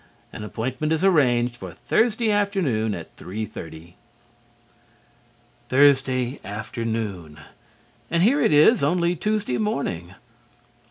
An 0.33 0.43
appointment 0.43 0.91
is 0.91 1.03
arranged 1.03 1.55
for 1.57 1.73
Thursday 1.73 2.31
afternoon 2.31 2.95
at 2.95 3.15
3:30. 3.17 3.93
Thursday 5.69 6.39
afternoon, 6.43 7.39
and 8.09 8.23
here 8.23 8.41
it 8.41 8.51
is 8.51 8.83
only 8.83 9.15
Tuesday 9.15 9.59
morning! 9.59 10.15